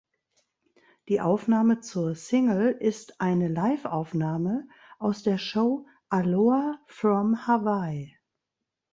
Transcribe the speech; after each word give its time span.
Die 1.09 1.21
Aufnahme 1.21 1.79
zur 1.79 2.15
Single 2.15 2.71
ist 2.71 3.21
eine 3.21 3.47
Liveaufnahme 3.49 4.67
aus 4.97 5.21
der 5.21 5.37
Show 5.37 5.85
"Aloha 6.09 6.79
from 6.87 7.45
Hawaii". 7.45 8.17